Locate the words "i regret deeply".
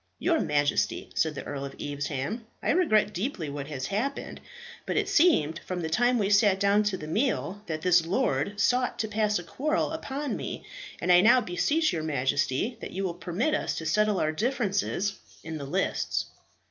2.63-3.51